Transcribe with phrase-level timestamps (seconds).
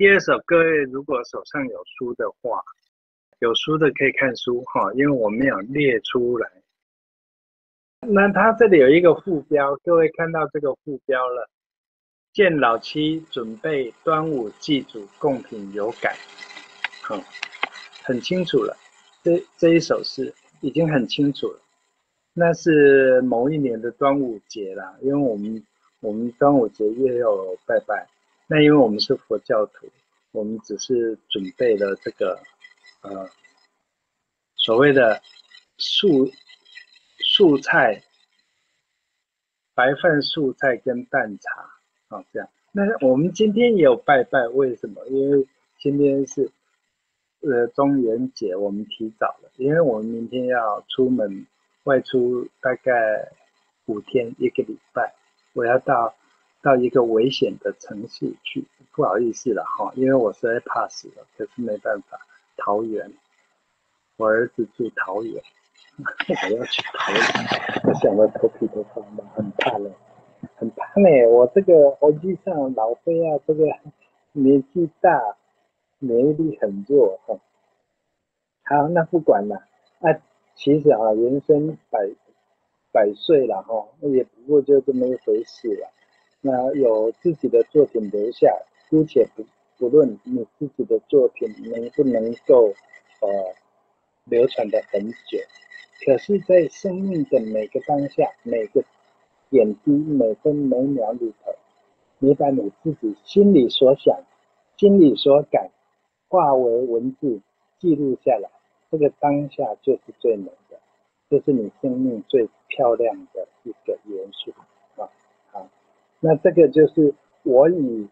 [0.00, 2.58] 第二首，各位如果手上有书的话，
[3.40, 6.50] 有书的可以看书哈，因为我没有列出来。
[8.08, 11.50] 那它这里有一个副标，各位看到这个副标了。
[12.32, 16.16] 见老七准备端午祭祖贡品有感，
[17.02, 17.22] 好，
[18.02, 18.74] 很清楚了。
[19.22, 20.32] 这这一首诗
[20.62, 21.60] 已经很清楚了。
[22.32, 25.62] 那是某一年的端午节啦，因为我们
[26.00, 28.08] 我们端午节也有拜拜。
[28.52, 29.88] 那因为我们是佛教徒，
[30.32, 32.36] 我们只是准备了这个
[33.02, 33.30] 呃
[34.56, 35.22] 所谓的
[35.78, 36.28] 素
[37.18, 38.02] 素菜、
[39.72, 41.70] 白饭、素菜跟蛋茶。
[42.08, 42.48] 啊，这样。
[42.72, 45.06] 那我们今天也有拜拜，为什么？
[45.06, 45.46] 因为
[45.78, 46.50] 今天是
[47.42, 51.46] 呃中元节，我们提早了，因为我们明天要出门
[51.84, 53.30] 外出，大概
[53.86, 55.14] 五天一个礼拜，
[55.52, 56.12] 我要到
[56.62, 62.18] 到一个危险的城市去，不好意思了哈，因为我实在怕死了，可是没办法，
[62.56, 63.12] 桃园，
[64.16, 65.42] 我儿子住桃园，
[65.98, 67.20] 我要去桃园，
[67.84, 69.92] 我想到头皮都发麻，很怕冷。
[70.56, 73.64] 很怕呢，我这个实际上老飞啊，这个
[74.32, 75.36] 年纪大，
[75.98, 77.38] 免疫力很弱哈。
[78.64, 79.56] 好，那不管了，
[80.00, 80.12] 啊，
[80.54, 82.08] 其实啊，人生百
[82.92, 85.90] 百岁了哈，也不过就这么一回事了。
[86.40, 88.54] 那有自己的作品留下，
[88.88, 89.44] 姑且不
[89.78, 92.74] 不论你自己的作品能不能够
[93.20, 93.54] 呃
[94.24, 95.38] 流传的很久，
[96.04, 98.84] 可是，在生命的每个当下，每个。
[99.52, 101.52] 点滴每分每秒里头，
[102.20, 104.16] 你把你自己心里所想、
[104.76, 105.72] 心里所感
[106.28, 107.40] 化为文字
[107.80, 108.48] 记录下来，
[108.92, 110.78] 这个当下就是最美的，
[111.28, 114.52] 这是你生命最漂亮的一个元素！
[116.20, 118.08] 那这个就是我以，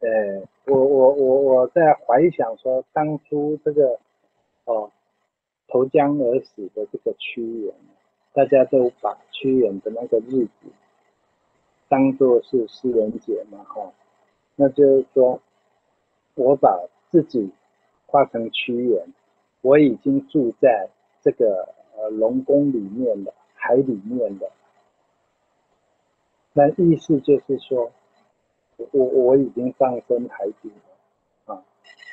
[0.00, 3.98] 呃，我我我我在怀想说，当初这个
[4.64, 4.90] 哦
[5.68, 7.74] 投江而死的这个屈原。
[8.36, 10.66] 大家都把屈原的那个日子
[11.88, 13.92] 当做是诗人节嘛，哈，
[14.56, 15.40] 那就是说，
[16.34, 16.76] 我把
[17.12, 17.48] 自己
[18.06, 19.06] 化成屈原，
[19.62, 20.88] 我已经住在
[21.22, 24.50] 这个呃龙宫里面的海里面的，
[26.56, 27.90] 那意思就是说，
[28.92, 31.64] 我我已经上升海底了，啊，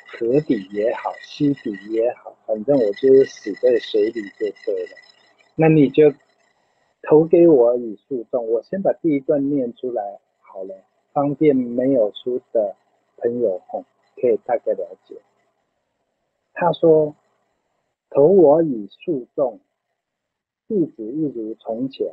[0.08, 4.96] 河底也好，溪底也好，反正我就是死在水里就对了。
[5.54, 6.12] 那你就
[7.02, 10.74] 投给我以诉讼，我先把第一段念出来好了，
[11.12, 12.74] 方便没有书的
[13.18, 13.84] 朋友哈
[14.16, 15.22] 可以大概了解。
[16.52, 17.14] 他说
[18.10, 19.60] ：“投我以诉讼，
[20.66, 22.12] 弟子一如从前。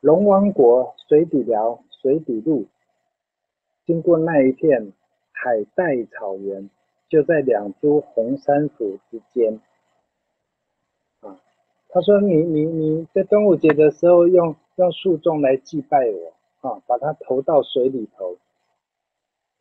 [0.00, 2.66] 龙王国水底寮水底路，
[3.84, 4.92] 经过那一片
[5.32, 6.68] 海带草原，
[7.08, 9.60] 就在两株红杉树之间。”
[11.20, 11.40] 啊
[11.88, 18.36] 他说：“你你你在端午节的时候用用树种来祭拜我啊，把它投到水里头，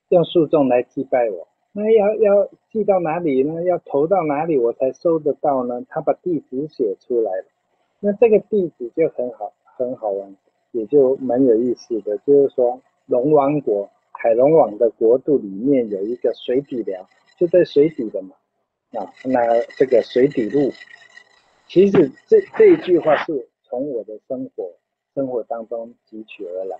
[0.09, 1.47] 用树种来祭拜我。
[1.72, 3.63] 那要要寄到哪里呢？
[3.63, 5.85] 要投到哪里我才收得到呢？
[5.88, 7.46] 他把地址写出来了。
[8.02, 10.36] 那这个地址就很好很好玩，
[10.72, 12.18] 也就蛮有意思的。
[12.19, 18.35] 就是说，龙王国海龙王的国度里面有一个水底寮，就在水底的嘛。
[18.94, 20.72] 啊，那这个水底路。”
[21.68, 24.72] 其实这这一句话是从我的生活
[25.16, 26.78] 生活当中汲取而来。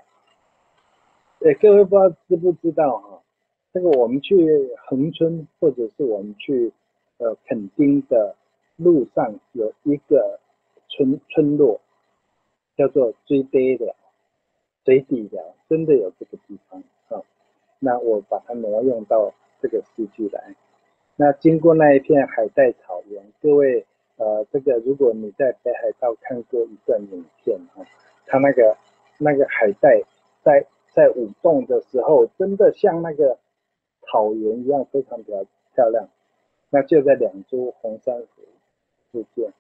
[1.40, 3.22] 对，各位不知道知不知道哈？
[3.74, 4.36] 这个我们去
[4.88, 6.72] 横村或者是我们去
[7.18, 8.36] 呃垦丁的
[8.78, 10.40] 路上有一个
[10.88, 11.82] 村村落，
[12.76, 13.96] 叫做追堤寮、
[14.84, 17.22] 水底寮，真的有这个地方啊。
[17.80, 20.56] 那我把它挪用到这个诗句来。
[21.16, 23.86] 那经过那一片海带草原，各位。
[24.18, 27.84] 呃，这个如果你在北海道看过一段影片啊，
[28.26, 28.78] 它那个
[29.18, 30.02] 那个海带
[30.42, 33.38] 在在舞动的时候，真的像那个
[34.04, 36.08] 草原一样非常漂漂亮。
[36.70, 38.44] 那就在两株红珊瑚
[39.12, 39.52] 之间，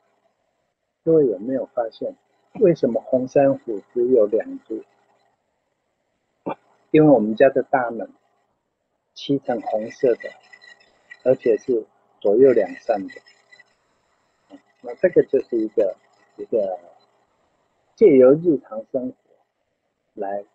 [1.04, 2.16] 各位有没有发现，
[2.62, 4.84] 为什么红珊瑚只有两株？
[6.92, 8.10] 因为我们家的大门
[9.14, 10.30] 漆成红色的，
[11.24, 11.86] 而且是
[12.22, 13.14] 左右两扇的。
[14.82, 15.98] 那这个就是一个
[16.38, 16.80] 一个
[17.96, 19.16] 借由日常生活
[20.14, 20.46] 来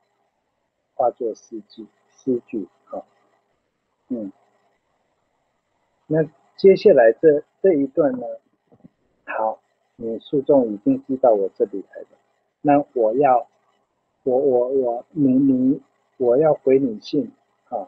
[0.95, 1.87] 化作诗句
[2.17, 3.05] 诗句啊，
[4.09, 4.33] 嗯，
[6.07, 6.23] 那
[6.57, 8.27] 接下来这这一段呢，
[10.03, 12.09] 你诉讼已经寄到我这里来了，
[12.63, 13.47] 那我要
[14.23, 15.79] 我我我你你
[16.17, 17.31] 我要回你信
[17.69, 17.87] 啊，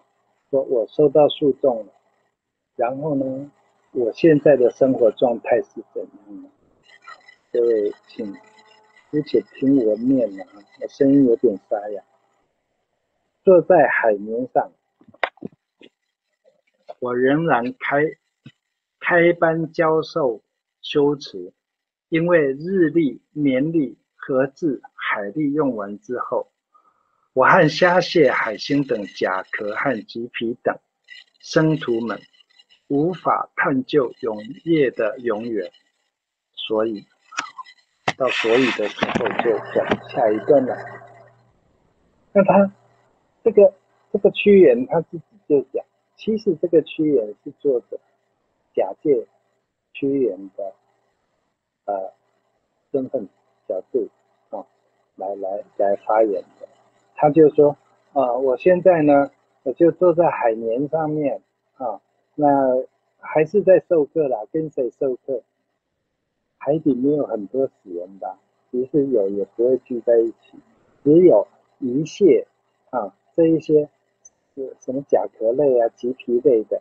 [0.50, 1.93] 说我收到诉讼了，
[2.76, 3.50] 然后呢，
[3.93, 6.49] 我现在的生活状态是怎样的？
[7.50, 8.31] 各位请
[9.11, 10.47] 姑且听我念啊，
[10.82, 12.03] 我声音有点沙哑。
[13.43, 14.70] 坐在海绵上，
[17.00, 18.05] 我仍然开
[19.00, 20.43] 开班教授
[20.82, 21.55] 修辞，
[22.12, 26.47] 因为日历、年历和字海历用完之后。
[27.32, 30.79] 我和虾蟹、海星等甲壳和棘皮等
[31.41, 32.20] 生徒们
[32.88, 35.73] 无法探究永夜的永远，
[36.53, 37.06] 所以
[38.19, 40.76] 到所以的时候就讲下一段了。
[42.35, 42.70] 那他
[43.43, 43.73] 这个
[44.12, 45.82] 这个屈原他自己就讲，
[46.17, 47.99] 其实这个屈原是作者
[48.75, 49.26] 假借
[49.94, 50.75] 屈原的
[51.84, 52.12] 呃
[52.90, 53.29] 身份
[53.69, 54.08] 角度
[54.50, 54.64] 啊
[55.17, 56.69] 来来来发言的。
[57.14, 57.76] 他就说
[58.12, 59.31] 啊，我现在呢，
[59.62, 61.40] 我就坐在海绵上面
[61.76, 62.00] 啊，
[62.34, 62.49] 那
[63.19, 65.43] 还是在授课啦，跟谁授课？
[66.58, 68.38] 海底没有很多死人吧？
[68.70, 70.58] 其实有也不会聚在一起，
[71.05, 71.46] 只有
[71.79, 72.46] 鱼蟹
[72.90, 73.88] 啊这一些
[74.55, 76.81] 是什么甲壳类啊、棘皮类的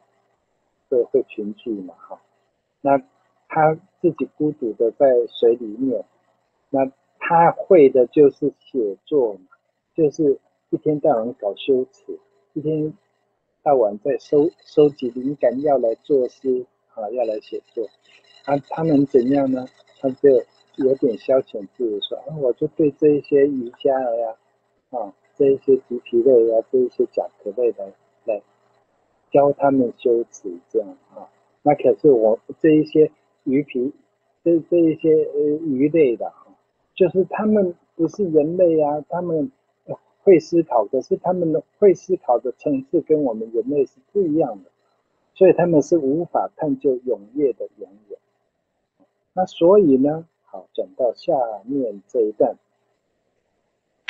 [0.89, 2.19] 会会群聚嘛哈。
[2.81, 3.01] 那
[3.53, 6.05] 他自己孤独的在水里面，
[6.69, 6.89] 那
[7.19, 9.41] 他会的就是写作嘛。
[9.93, 10.39] 就是
[10.69, 12.17] 一天到晚搞修辞，
[12.53, 12.93] 一天
[13.61, 16.65] 到晚在收收集灵感，要来作诗
[16.95, 17.85] 啊，要来写作。
[18.45, 19.67] 他他能怎样呢？
[19.99, 20.29] 他就
[20.77, 24.35] 有点消遣自己，说啊，我就对这一些鱼虾呀，
[24.91, 27.91] 啊，这一些棘皮类呀，这一些甲壳类的
[28.23, 28.41] 来
[29.29, 31.27] 教他们修辞，这样啊。
[31.63, 33.11] 那可是我这一些
[33.43, 33.93] 鱼皮，
[34.43, 36.31] 这这一些呃鱼类的，
[36.95, 39.51] 就是他们不是人类啊，他们。
[40.23, 44.69] 会思考，可是他们的会思考的层次跟我们人类是不一样的，
[45.33, 48.19] 所以他们是无法探究永夜的永远。
[49.33, 51.33] 那所以呢，好讲到下
[51.65, 52.55] 面这一段，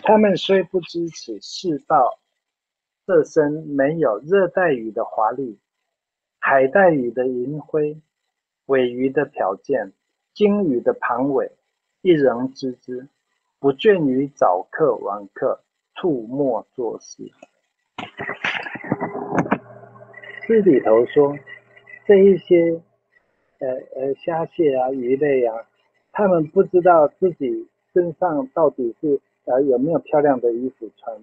[0.03, 2.19] 他们虽不知此世道，
[3.07, 5.57] 这身没有热带雨的华丽，
[6.39, 7.97] 海带雨的银辉，
[8.67, 9.91] 尾鱼的条件，
[10.33, 11.51] 鲸鱼的盘尾，
[12.01, 13.07] 一人知之，
[13.59, 15.61] 不倦于早课晚课。
[15.93, 17.29] 吐沫作诗，
[20.47, 21.37] 诗里头说，
[22.07, 22.81] 这一些
[23.59, 25.53] 呃呃虾蟹啊鱼类啊，
[26.11, 31.15] 他们不知道自己身上到底是呃有没有漂亮的衣服穿。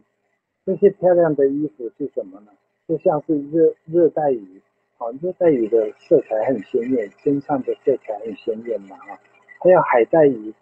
[0.64, 2.52] 这些漂亮的衣服是什么呢？
[2.86, 4.62] 就像是热热带鱼，
[4.98, 9.18] 啊热带鱼的色彩很鲜艳，身上的色彩很鲜艳嘛啊，
[9.60, 10.52] 还有海带鱼，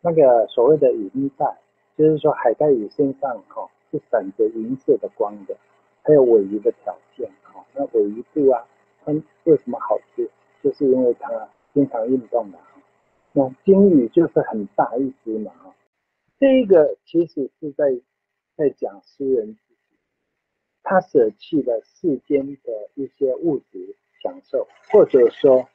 [0.00, 1.44] 那个所谓的银带。
[1.96, 5.56] 就是说，海带鱼身上哈是闪着银色的光的，
[6.02, 7.64] 还有尾鱼的条件哈。
[7.74, 8.62] 那尾鱼肚啊，
[9.02, 9.12] 它
[9.44, 10.28] 为什么好吃？
[10.62, 12.58] 就是因为它经常运动嘛。
[13.32, 15.74] 那鲸鱼就是很大一只嘛哈。
[16.38, 17.98] 这个其实是在
[18.58, 19.56] 在讲诗人，
[20.88, 25.68] 他舍弃了世间的一些物质享受，或者说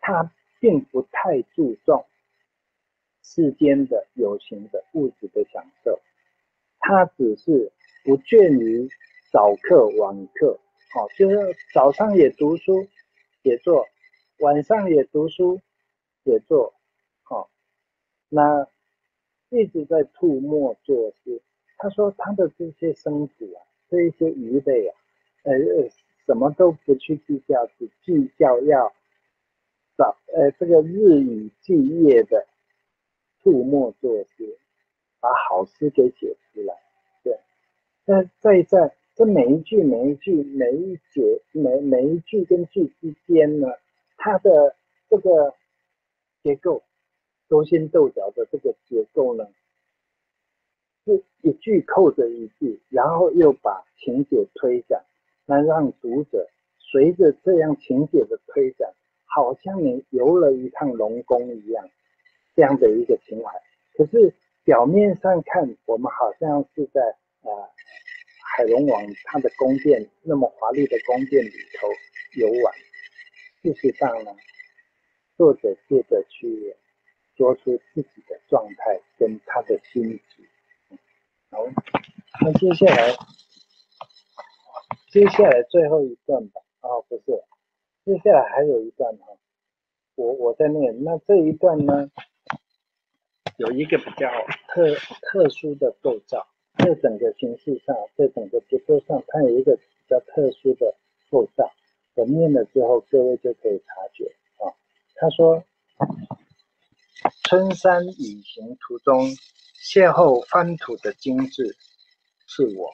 [0.00, 0.30] 他
[0.60, 2.04] 并不太注重。
[3.22, 5.98] 世间的有形的物质的享受，
[6.78, 7.72] 他只是
[8.04, 8.86] 不倦于
[9.32, 10.60] 早课晚课，
[10.92, 12.86] 好，就是早上也读书
[13.42, 13.86] 写作，
[14.40, 15.58] 晚上也读书
[16.22, 16.74] 写作，
[17.22, 17.48] 好，
[18.28, 18.68] 那
[19.48, 21.40] 一直在吐沫作诗。
[21.78, 24.96] 他说他的这些生子啊，这一些鱼类啊，
[25.44, 25.54] 呃，
[26.26, 28.92] 什么都不去计较，只计较要
[29.96, 32.46] 早呃这个日以继夜的。
[33.42, 34.56] 吐墨作诗，
[35.20, 36.74] 把好诗给写出来。
[37.22, 37.38] 对，
[38.06, 43.68] 那在在这每一句每一句每一节每每一句跟句之间呢，
[44.16, 44.74] 它的
[45.10, 45.54] 这个
[46.42, 46.82] 结构
[47.46, 49.46] 勾心斗角的这个结构呢，
[51.04, 55.04] 是一句扣着一句，然后又把情节推展，
[55.46, 58.92] 那让读者随着这样情节的推展，
[59.24, 61.88] 好像你游了一趟龙宫一样。
[62.56, 63.50] 这样的一个情怀，
[63.96, 64.32] 可是
[64.62, 67.00] 表面上看，我们好像是在
[67.42, 67.50] 呃
[68.56, 71.88] 海龙王他的宫殿那么华丽的宫殿里头
[72.38, 72.72] 游玩。
[73.60, 74.30] 事实上呢，
[75.36, 76.76] 作者借着去
[77.36, 80.46] 说出自己的状态跟他的心情。
[81.54, 81.64] 好，
[82.40, 83.14] 那接下来
[85.12, 86.60] 接下来最后一段吧。
[86.80, 87.40] 啊，不是，
[88.04, 89.28] 接下来还有一段哈，
[90.16, 91.04] 我我在念。
[91.04, 92.10] 那这一段呢？
[93.58, 94.28] 有一个比较
[94.66, 94.92] 特
[95.22, 96.44] 特殊的构造，
[96.78, 100.92] 在整个形式上，在整个结构上，它有一个比较特殊的
[101.30, 101.70] 构造。
[102.14, 104.24] 我念了之后，各位就可以察觉
[104.56, 104.74] 啊。
[105.14, 105.62] 他说
[107.48, 109.24] ：“春山旅行途中，
[109.84, 111.76] 邂逅翻土的精致，
[112.46, 112.88] 是我；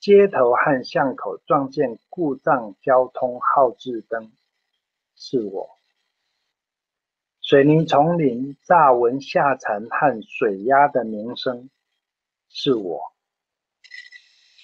[0.00, 4.32] 街头和巷口撞见故障交通号志灯，
[5.14, 5.64] 是我；
[7.40, 11.70] 水泥丛林乍闻下沉和水压的鸣声，
[12.48, 13.00] 是我。”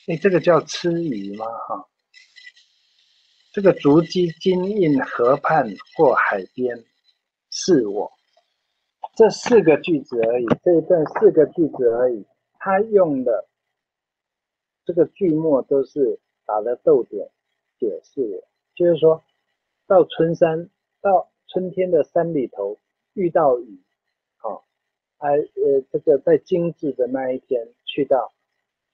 [0.09, 1.47] 哎，这个叫吃鱼吗？
[1.47, 1.89] 哈。
[3.53, 6.85] 这个足迹金印河畔或海边，
[7.49, 8.13] 是我。
[9.15, 12.25] 这四个句子而已，这一段四个句子而已。
[12.59, 13.47] 他用的
[14.85, 17.29] 这个句末都是打了逗点，
[17.79, 19.23] 解释我，就是说
[19.87, 22.79] 到春山，到春天的山里头
[23.13, 23.79] 遇到雨，
[24.37, 24.65] 好，
[25.19, 28.33] 哎呃，这个在精致的那一天去到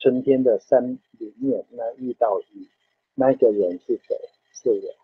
[0.01, 2.69] 春天的山里面，那遇到雨，
[3.15, 4.19] 那个人是谁？
[4.53, 4.95] 是我，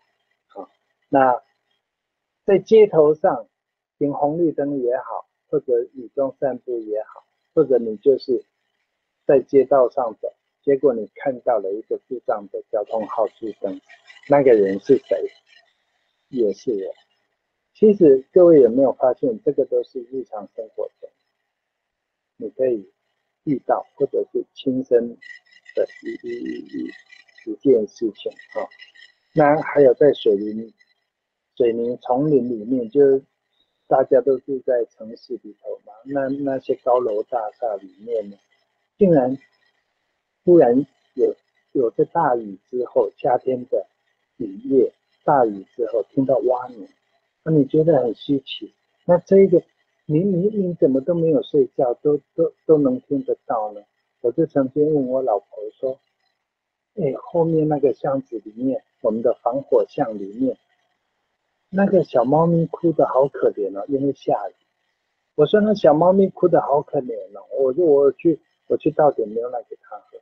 [0.47, 0.69] 好，
[1.07, 1.41] 那
[2.43, 3.47] 在街头上
[3.97, 8.43] 停红绿灯也好，或者雨中散步也好，或者你就是
[9.25, 10.33] 在街道上走，
[10.63, 13.79] 结果你看到了一个故障的交通号志灯，
[14.29, 15.17] 那个人是谁？
[16.29, 16.93] 也是我。
[17.73, 21.09] 其实各位有没有发现，这个都是日常生活中
[22.37, 22.91] 你可以
[23.43, 25.07] 遇到，或者是亲身
[25.75, 28.67] 的一一一一件事情啊。
[29.33, 30.73] 那还有在水泥
[31.55, 33.01] 水泥丛林里面，就
[33.87, 35.93] 大家都住在城市里头嘛。
[36.05, 38.37] 那那些高楼大厦里面呢，
[38.97, 39.37] 竟然
[40.43, 40.75] 忽然
[41.15, 41.35] 有
[41.73, 43.85] 有个大雨之后，夏天的
[44.37, 44.91] 雨夜，
[45.23, 46.87] 大雨之后听到蛙鸣，
[47.43, 48.73] 那你觉得很稀奇。
[49.05, 49.61] 那这个
[50.05, 53.81] 你你你怎么都没有睡觉，都都都能听得到呢？
[54.21, 55.47] 我就曾经问我老婆
[55.79, 55.99] 说。
[56.97, 60.57] 哎，后面那个巷子里面，我们的防火巷里面，
[61.75, 64.53] 那个小猫咪哭的好可怜哦，因为下雨。
[65.35, 70.17] 我说那小猫咪哭的好可怜哦，我就我去我去倒点牛奶给它喝。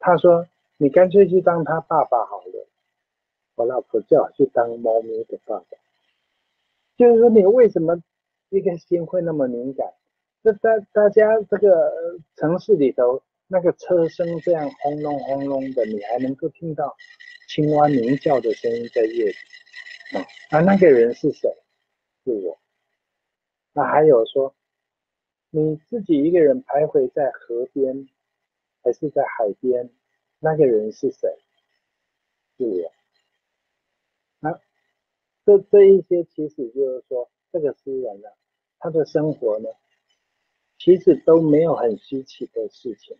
[0.00, 0.46] 他说
[0.76, 2.66] 你干脆去当他爸爸好了。
[3.54, 5.64] 我老婆叫我去当猫咪的爸爸，
[6.96, 8.02] 就是说你为什么
[8.50, 9.86] 一个心会那么敏感？
[10.42, 11.92] 这大大家这个
[12.36, 13.22] 城市里头。
[13.50, 16.94] 那个车声这样轰隆轰隆的，你还能够听到
[17.48, 19.32] 青蛙鸣叫的声音在夜里
[20.12, 20.26] 啊？
[20.50, 21.48] 那那个人是谁？
[22.24, 22.58] 是我。
[23.72, 24.54] 那还有说，
[25.50, 28.08] 你自己一个人徘徊在河边，
[28.82, 29.90] 还是在海边？
[30.40, 31.28] 那个人是谁？
[32.56, 32.92] 是我。
[34.40, 34.60] 那
[35.44, 38.28] 这这一些，其实就是说，这个诗人呢，
[38.78, 39.68] 他的生活呢，
[40.78, 43.16] 其实都没有很稀奇的事情。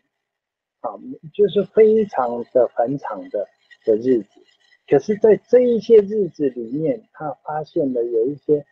[0.81, 0.95] 啊，
[1.35, 3.49] 就是非常的繁长的
[3.85, 4.45] 的日子，
[4.89, 8.65] 可是，在这一些日子里面，他发现了有一些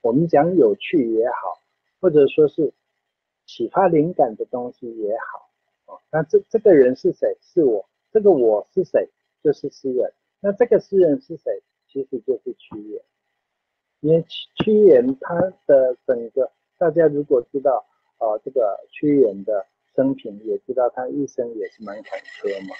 [0.00, 1.62] 我们讲有趣也好，
[2.00, 2.72] 或者说是
[3.46, 7.36] 启发灵感的东西也好，啊，那这这个人是谁？
[7.40, 9.08] 是我，这个我是谁？
[9.42, 10.12] 就是诗人。
[10.40, 11.62] 那这个诗人是谁？
[11.88, 13.00] 其实就是屈原。
[14.00, 15.34] 因为屈屈原他
[15.66, 17.84] 的整个，大家如果知道
[18.18, 19.66] 啊，这个屈原的。
[19.94, 22.74] 生平也知道他一生也是蛮坎坷嘛，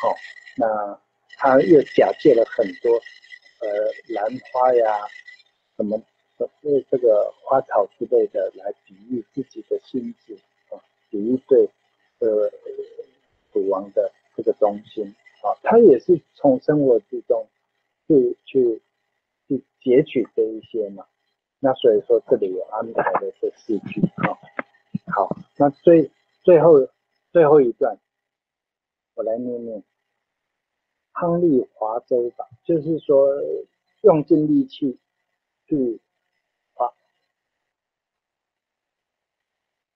[0.00, 0.14] 好，
[0.56, 1.00] 那
[1.42, 2.94] 他又假借了很多
[3.58, 3.68] 呃
[4.14, 4.96] 兰花呀，
[5.76, 6.00] 什么
[6.38, 6.48] 呃
[6.88, 10.34] 这个花草之类的来比喻自己的心智
[10.70, 10.78] 啊，
[11.10, 11.68] 比喻对
[12.20, 12.48] 呃
[13.52, 15.04] 楚王的这个忠心
[15.42, 17.44] 啊，他也是从生活之中
[18.06, 18.80] 去去
[19.48, 21.04] 去截取这一些嘛，
[21.58, 24.38] 那所以说这里有安排的这四句啊，
[25.12, 26.08] 好，那最。
[26.44, 26.88] 最后
[27.30, 27.96] 最后一段，
[29.14, 29.80] 我来念念。
[31.12, 33.28] 亨利划舟吧，就是说
[34.02, 34.98] 用尽力气
[35.66, 36.00] 去
[36.74, 36.92] 划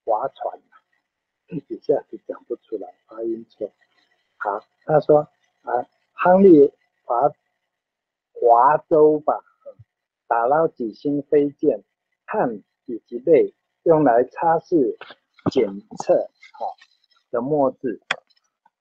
[0.05, 0.61] 划船，
[1.49, 3.71] 一下子讲不出来，发音错。
[4.37, 5.21] 好，他说
[5.63, 6.73] 啊，亨利
[7.05, 7.31] 划
[8.33, 9.43] 划舟吧，
[10.27, 11.83] 打捞几星飞剑，
[12.27, 14.97] 汗以及泪，用来擦拭。
[15.49, 15.65] 检
[16.03, 16.75] 测好
[17.31, 18.01] 的墨字，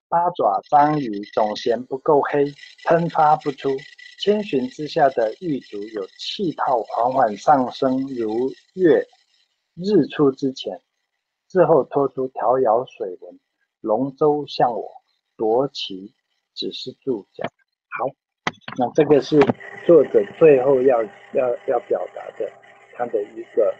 [0.08, 2.44] 八爪章鱼总嫌不够黑，
[2.84, 3.70] 喷发不出。
[4.20, 9.04] 千寻之下的玉足有气泡缓缓上升，如月
[9.74, 10.80] 日出之前，
[11.48, 13.38] 之后拖出条摇水纹。
[13.80, 14.90] 龙舟向我
[15.36, 16.14] 夺旗，
[16.54, 17.44] 只是注脚。
[17.88, 18.06] 好，
[18.78, 19.38] 那这个是
[19.86, 21.02] 作者最后要
[21.34, 22.50] 要要表达的
[22.94, 23.74] 他的一个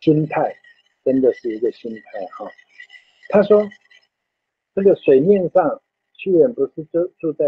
[0.00, 0.54] 心态。
[1.02, 2.44] 真的是一个心态哈。
[3.30, 3.66] 他说，
[4.82, 5.78] 这个水面上
[6.14, 7.44] 屈原不是住住在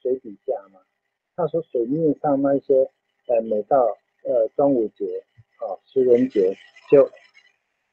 [0.00, 0.80] 水底下吗？
[1.36, 2.74] 他说水面上那些，
[3.28, 3.78] 呃，每到
[4.24, 5.04] 呃端午节
[5.58, 6.52] 啊、情人节，
[6.90, 7.08] 就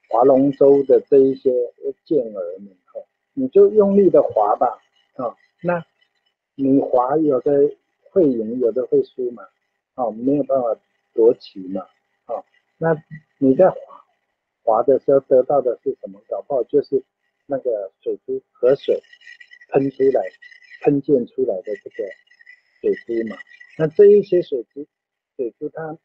[0.09, 1.51] 划龙舟的这一些
[2.03, 2.99] 健儿们，哈，
[3.35, 4.79] 你就用力的划吧，
[5.17, 5.85] 啊，那
[6.55, 7.51] 你划有的
[8.09, 9.43] 会赢，有的会输嘛，
[9.93, 10.75] 哦，没有办法
[11.13, 11.85] 夺旗嘛，
[12.25, 12.43] 哦，
[12.79, 12.95] 那
[13.37, 13.77] 你在划
[14.63, 16.19] 划的时候得到的是什么？
[16.27, 17.03] 搞不好就是
[17.49, 19.01] 那个水珠河水
[19.69, 20.21] 喷出来、
[20.81, 22.03] 喷溅出来的这个
[22.79, 23.35] 水珠嘛。
[23.75, 24.85] 那这一些水珠，
[25.35, 25.97] 水珠它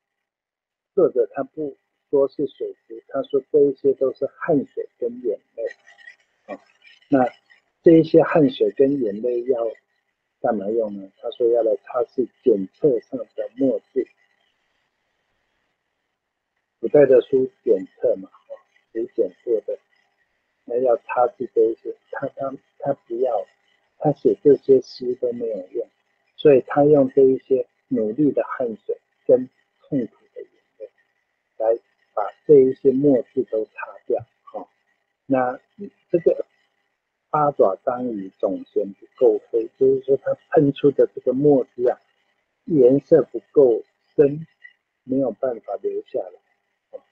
[0.95, 1.77] 作者他不
[2.09, 5.65] 说是水珠，他说这一些都是汗水跟眼泪
[6.47, 6.59] 啊。
[7.11, 7.29] 那
[7.83, 9.71] 这一些汗水跟眼泪要
[10.41, 11.13] 干嘛用呢？
[11.21, 14.07] 他说要来擦拭检测上的墨迹。
[16.81, 18.53] 古代的书检测嘛，哦，
[18.93, 19.79] 写检测的，
[20.65, 23.47] 那要擦去这一些，他他他不要，
[23.99, 25.87] 他写这些诗都没有用，
[26.37, 29.49] 所以他用这一些努力的汗水跟
[29.81, 30.91] 痛苦的眼泪，
[31.59, 31.79] 来
[32.15, 33.73] 把这一些墨字都擦
[34.07, 34.67] 掉，哈，
[35.27, 35.59] 那
[36.11, 36.45] 这个
[37.31, 41.99] 八爪章鱼总嫌不够黑，就是说它喷出的这个墨汁啊，
[42.65, 43.83] 颜色不够
[44.15, 44.47] 深，
[45.05, 46.41] 没有办法留下来。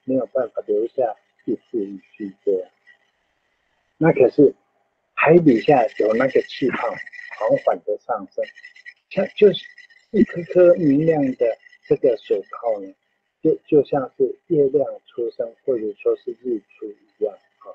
[0.05, 1.15] 没有办法留下，
[4.03, 4.53] 那可是
[5.13, 6.89] 海底下有那个气泡
[7.39, 8.43] 缓缓的上升，
[9.09, 9.63] 像就是
[10.11, 11.57] 一颗颗明亮的
[11.87, 12.93] 这个水泡呢，
[13.41, 17.71] 就就像是月亮出生或者说是日出一样啊。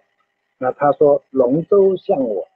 [0.59, 2.47] 那他说龙舟向我，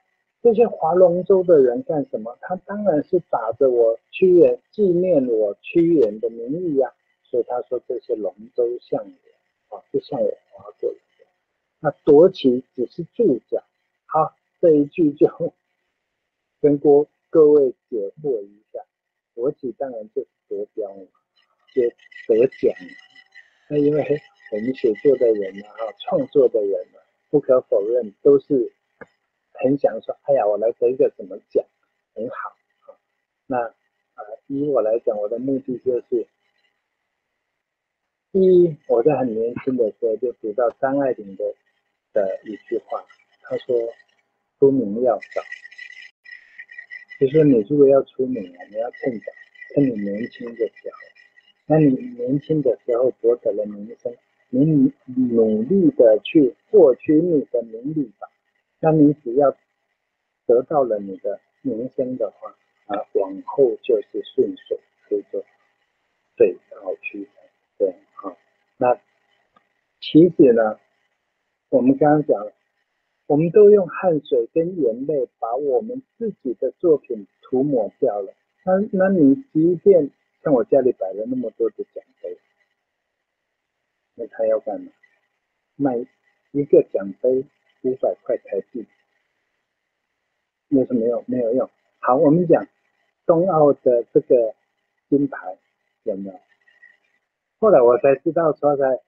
[0.42, 2.36] 这些划龙舟的人干什么？
[2.42, 6.92] 他当然是打着我屈原纪念我屈原的名义呀，
[7.24, 9.78] 所以他说这些龙舟向我。
[9.78, 10.96] 啊，就像我划过来，
[11.84, 13.60] 那夺旗只是注脚。
[14.06, 15.52] 好，这一句就
[16.60, 18.78] 跟各各位解惑一下，
[19.34, 21.08] 夺旗当然就是得标嘛，
[21.74, 21.82] 就
[22.28, 22.92] 得奖了。
[23.68, 24.20] 那因为
[24.52, 28.72] 我们写作的人啊，创作的人啊，不可否认都是
[29.54, 31.64] 很想说，哎呀，我来得一个什么奖，
[32.14, 32.56] 很好。
[33.48, 36.28] 那啊，以我来讲，我的目的就是。
[38.30, 41.44] 第一，我在很年轻的时候就读到张爱玲的
[42.12, 43.04] 的一句话，
[43.42, 43.76] 他说
[44.58, 45.42] ：“出名要早。”
[47.20, 49.26] 就是你如果要出名啊，你要趁早，
[49.74, 50.98] 趁你年轻的时候。
[51.66, 54.12] 那你年轻的时候博得了名声，
[54.50, 58.28] 你努力的去获取你的名利吧。
[58.80, 59.56] 那你只要
[60.46, 62.50] 得到了你的名声的话，
[62.86, 65.44] 啊，往后就是顺水推舟，
[66.36, 67.32] 水到渠成。
[67.78, 67.94] 对。
[68.14, 68.36] 好
[68.76, 69.00] 那
[70.00, 70.80] 其实呢，
[71.72, 72.52] 我们刚刚讲了，
[73.26, 78.34] 我们都用汗水跟眼泪把我们自己的作品涂抹掉了。
[78.66, 80.10] 那那你即便
[80.44, 82.36] 像我家里摆了那么多的奖杯，
[84.16, 84.92] 那他要干嘛？
[85.76, 85.96] 卖
[86.50, 87.42] 一个奖杯
[87.84, 88.86] 五百块台币，
[90.68, 91.24] 有什么用？
[91.26, 91.70] 没有用。
[92.00, 92.68] 好，我们讲
[93.24, 94.54] 冬奥的这个
[95.08, 95.56] 金牌
[96.02, 96.38] 有没有？
[97.60, 99.00] 后来我才知道，说才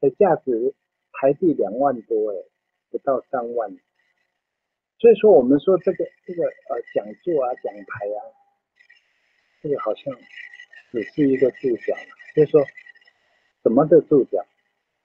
[0.00, 0.74] 的价值
[1.12, 2.36] 台币两万多，哎，
[2.90, 3.70] 不到三万。
[4.98, 8.18] 所以说，我们说这个这个呃讲座啊、奖牌啊，
[9.62, 10.14] 这个好像
[10.90, 12.64] 只是一个注脚了，就是说
[13.62, 14.44] 什么的注脚？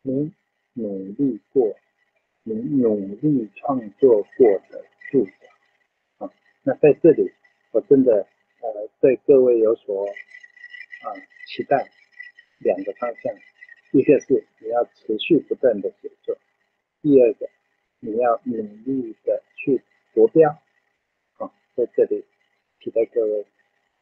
[0.01, 0.31] 你
[0.73, 1.75] 努力过，
[2.43, 6.31] 你努力创作过的注脚啊。
[6.63, 7.31] 那在这里，
[7.71, 8.13] 我真的
[8.61, 11.05] 呃对各位有所啊
[11.47, 11.87] 期待。
[12.59, 13.31] 两个方向，
[13.91, 16.37] 一个是你要持续不断的写作，
[17.01, 17.49] 第二个
[17.99, 19.81] 你要努力的去
[20.13, 20.49] 夺标，
[21.37, 22.25] 啊，在这里
[22.79, 23.45] 期待各位。